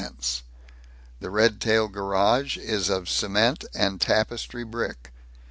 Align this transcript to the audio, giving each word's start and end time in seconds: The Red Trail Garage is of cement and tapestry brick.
The 1.19 1.29
Red 1.29 1.61
Trail 1.61 1.87
Garage 1.87 2.57
is 2.57 2.89
of 2.89 3.07
cement 3.07 3.65
and 3.75 4.01
tapestry 4.01 4.63
brick. 4.63 5.13